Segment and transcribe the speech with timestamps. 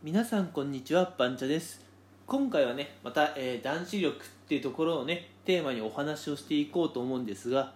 [0.00, 1.84] 皆さんこんにちはバンチャです。
[2.24, 7.72] 今回はねまた、えー男子力っていうところをねテーマにお話をしていこうと思うんですが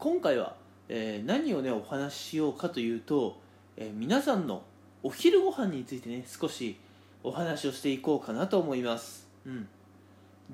[0.00, 0.56] 今回は、
[0.88, 3.38] えー何をねお話ししようかというと、
[3.76, 4.64] えー皆さんの
[5.04, 6.76] お昼ご飯についてね少し
[7.22, 9.28] お話をしていこうかなと思います。
[9.46, 9.68] うん。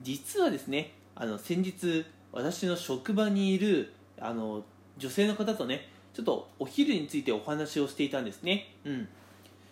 [0.02, 4.64] 実はですねあの先日私の職場にいるあの
[4.98, 8.74] 女性の方とねちょっとお昼についてお話をしていたんですね。
[8.84, 9.08] うん。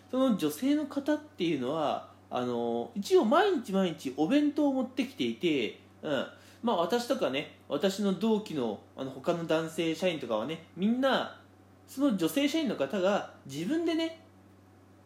[0.09, 6.25] その女性の方っていうのはあの一応毎日毎日お弁当を持ってきていて、うん。
[6.63, 11.39] まあ、私とかね私の同期のあの他の男性社員とかはねみんな
[11.87, 14.19] その女性社員の方が自分でね、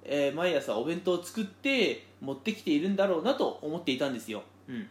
[0.05, 4.87] えー毎朝お弁当を作って持ってきているんだろうなと思っていたんですよ、うん、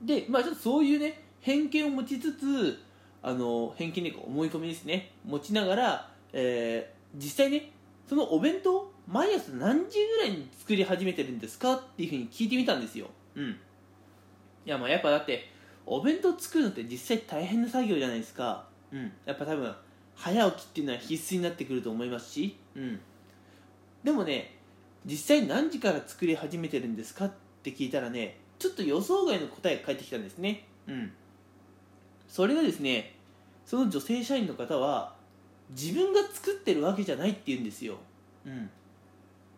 [0.00, 2.80] でまあちょっとそういうね偏見を持ちつつ
[3.20, 5.10] あの偏見で思い込みですね。
[5.24, 7.72] 持ちながら、えー実際ね
[8.12, 13.06] そのお弁当毎朝何時ぐらいに作り始めてるんですかっていうふうに聞いてみたんですよ。
[13.34, 13.44] うん。
[13.46, 13.56] い
[14.66, 15.48] やまあやっぱだって
[15.86, 18.68] お弁当作るのって実際大変な作業じゃないですか。
[18.92, 19.10] うん。
[19.24, 19.74] やっぱ多分
[20.14, 22.58] 早起きっていうのは必須になってくると思いますし。
[22.76, 23.00] うん。
[24.04, 24.58] でもね
[25.06, 30.66] 実際何時から作り始めてるんですかって聞いたらねちょっと予想外の答えが返ってきたんですね。
[30.86, 31.12] うん。
[32.28, 33.16] それがですね
[33.64, 35.14] その女性社員の方は
[35.70, 37.96] 自分が作ってるわけじゃないって言うんですよ、
[38.44, 38.70] うん、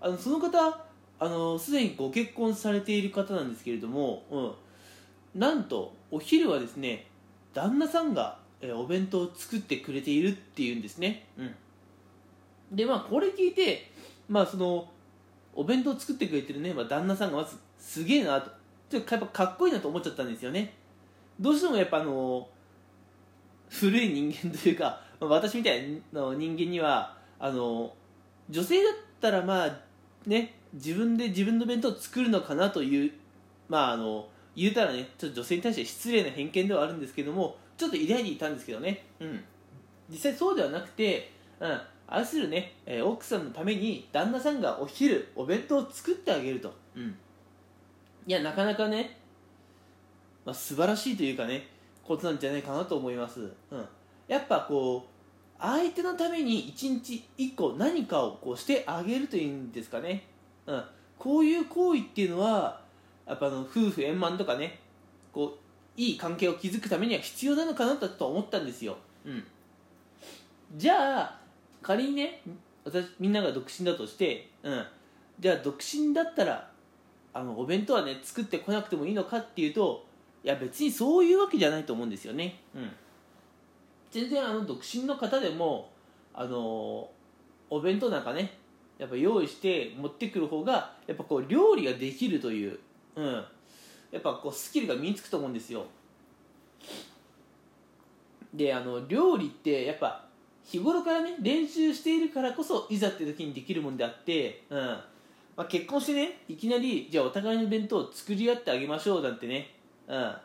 [0.01, 0.85] あのその方
[1.19, 7.07] あのすでにご結婚されている方なんですけれども、うん、なんとお昼はですね
[7.53, 11.55] 旦那さんがえーお弁当を作ってくれているっていうんですね、うん、
[12.73, 13.91] でまあこれ聞いて
[14.29, 14.89] まあその
[15.55, 18.51] お弁当を作ってくれてるね、まあ、旦那さんがまずすげえなと。
[18.91, 20.75] ちょっとやっぱかっこいいなと思っちゃったんですよね。
[21.41, 22.47] どうしてもやっぱあの
[23.69, 27.93] 古い人間というかまあ私みたいな人間にはあの
[28.51, 29.79] 女性だったらまあ
[30.27, 33.13] ね自分で自分の弁当を作るのかなという
[33.69, 39.05] まああの言うたらねちょっと女性に対して失礼な偏見ではあるんですけどもちょっと抱いていたんですけどね。
[39.21, 39.43] うん。
[40.11, 47.17] 実際そうではなくて、うん、愛するね、えー奥さんのために旦那さんがお昼お弁当を作ってあげると、うん、
[48.27, 49.19] いやなかなかね、
[50.45, 51.67] まあ、素晴らしいというかね
[52.03, 53.89] ことなんじゃないかなと思います、うん、
[54.29, 55.14] やっぱこう
[55.67, 60.27] 相手のために一日一個何かをこうしてあげるというんですかね、
[60.67, 60.85] うん、
[61.19, 62.81] こういう行為っていうのは
[63.27, 64.81] やっぱあの夫婦円満とかね。
[65.35, 69.45] こういい関係を築くためには必要なのかなとと思ったんですよ、うん、
[70.77, 71.41] じゃあ
[71.83, 72.41] 仮にね
[72.85, 74.87] 私みんなが独身だとして、うん、
[75.41, 76.71] じゃあ独身だったら
[77.33, 80.07] あのお弁当はね作ってこなくてもいいのかっていうと
[80.45, 82.91] いや別にそういうわけじゃないと思うんですよね、うん、
[84.15, 85.91] 全然あの独身の方でも
[86.33, 87.11] あの
[87.69, 88.57] お弁当なんかね
[88.97, 92.79] やっぱ用意して持ってくる方がやっぱこう料理ができるという、
[93.17, 93.45] うん、
[94.13, 95.87] やっぱこうスキルが身につくと思うんですよ。
[98.55, 100.25] であの料理ってやっぱ
[100.63, 104.79] 日頃からね練習しているからこそいざって時にできるもんであって、うん。
[105.57, 109.71] まあ、結婚してねいきなりじゃあお互いの弁当を作り合ってあげましょうなんてね、
[110.07, 110.37] うん、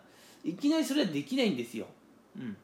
[0.44, 1.88] いきなりそれはできないんですよ、
[2.36, 2.56] うん、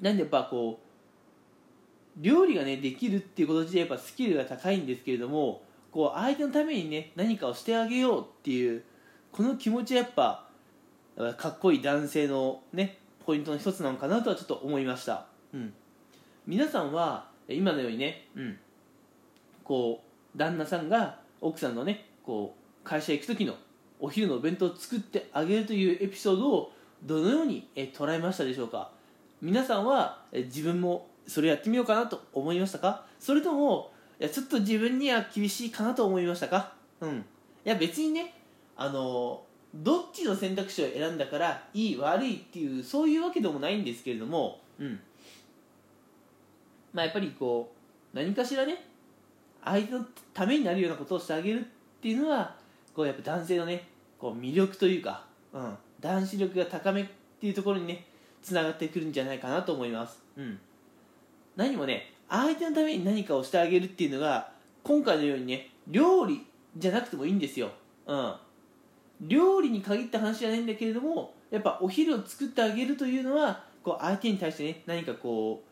[0.00, 8.82] なんでやっぱこう料理がねできるっていうこと自体やっぱスキルが高いんですけれどもこう相手のためにね何かをしてあげようっていう
[9.32, 10.44] この気持ちはやっぱ
[11.36, 15.72] かっこいい男性のねポイントの一つなのかなとはちょっと思いました、うん、
[16.46, 18.58] 皆さんは今のようにね、うん、
[19.64, 20.02] こ
[20.34, 23.54] う旦那さんが奥さんのねこう会社行く時の
[24.00, 26.72] お昼のお弁当を作ってあげるというエピソードを
[27.02, 28.90] どのように捉えましたでしょうか？
[29.40, 33.04] 皆さんはえ自分もそれやってみようかなと思いましたか？
[33.20, 36.72] それともいやちょっと自分には厳しいかなと思いましたか？
[37.00, 37.18] うん。
[37.18, 37.22] い
[37.64, 38.34] や別にね
[38.76, 39.42] あの
[39.74, 44.98] どっちの選択肢を選んだからいい悪いっていうそういうわけでもないんですけれどもうん。
[46.92, 47.72] まあやっぱりこ
[48.14, 48.84] う何かしらね
[49.64, 51.64] 相手のためになるようなことをしてあげるっ
[52.00, 52.56] ていうのは
[52.94, 53.86] こうやっぱ男性のね
[54.18, 57.06] こう魅力というか、うん、男子力が高めっ
[57.40, 58.06] ていうところにね
[58.48, 60.58] つながってくるんじゃないかなと思います、うん、
[61.56, 64.50] 何もね相手のために何かをしてあげるっていうのが
[64.82, 66.46] 今回のようにね料理
[66.76, 67.70] じゃなくてもいいんですよ、
[68.06, 68.34] うん、
[69.22, 75.68] 料理に限った話じゃないんだけれどもやっぱお昼を作ってあげるというのはこう相手に対してね何かこう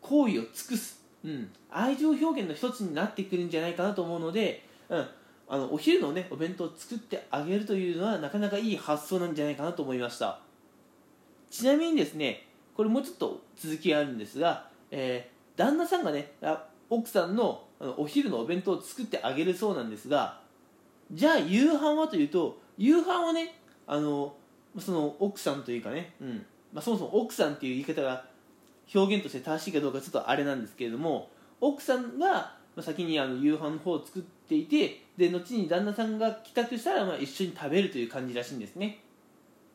[0.00, 5.06] 好意を尽くす、うん、愛情表現の一つになってくるんじゃないかなと思うので、うん、
[5.48, 10.40] あのお昼のねお弁当を作ってあげるというのはなかなかいい発想なんじゃないかなと思いました
[11.50, 16.32] ちなみにですねこれもうちょっと続きがあるんですが、えー旦那さんがね
[16.88, 17.64] 奥さんの
[17.96, 20.40] お昼のお弁当を作ってあげるそうなんですが
[21.10, 23.54] じゃあ夕飯はというと夕飯はね
[23.86, 24.34] あの
[24.78, 28.24] その奥さんというかね、うんまあ、そもそも奥さんっていう言い方が
[28.94, 38.98] 表現として正しいかどうかちょっとあれなんですけれども奥さんが先にあの夕飯の方を作っていてで後に旦那さんが帰宅したらまあ一緒に食べるという感じらしいんですね。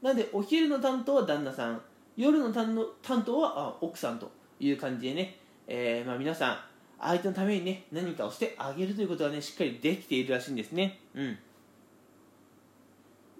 [0.02, 1.82] なのでお昼の担当は旦那さん。
[2.18, 5.38] 夜の担当は奥さんという感じでね、
[5.68, 6.58] えー、まあ皆さん
[7.00, 11.00] 相手のためにね何かをしてあげるということはねしっかりできているらしいんですね。
[11.16, 11.38] うん。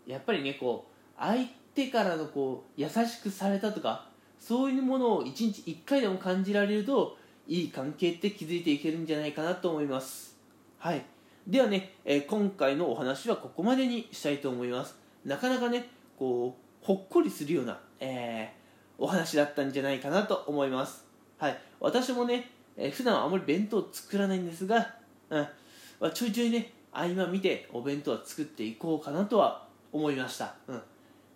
[0.08, 4.08] やっぱりねこう相手からのこう優しくされたとか
[4.40, 7.18] そういうものを1日1回でも感じられると
[7.48, 10.38] いい関係って築いていけるんじゃないかなと思います。
[10.80, 11.06] はい。
[11.46, 14.96] ではね、えー、今回のお話はここまでにしたいと思います。
[15.26, 15.88] なかなかね
[16.22, 21.04] こうほっこりするような、えー、お話だったんじゃないかなと思います。
[21.40, 21.58] はい。
[21.80, 24.94] 私もね、えー、普段はあまり弁当を作らないんですが、
[25.32, 25.48] うん。
[26.00, 30.82] まあ、ちょいちょいね合間見てお弁当は作っていこうかなとは思いました、うん、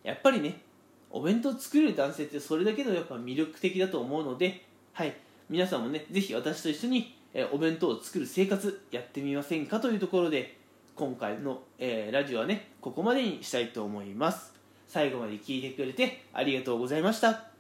[0.04, 0.62] やっぱりね
[1.10, 5.16] お弁当作れる男性ってそれだけでやっぱ魅力的だと思うのではい。
[5.50, 10.58] 皆さんもねぜひ私と一緒に、えお弁当を作る生活やってみませんかというところで
[10.96, 14.55] 今回の、えー、ラジオはねここまでにしたいと思います。
[14.88, 17.55] 最後まで聞いてくれてありがとうございました。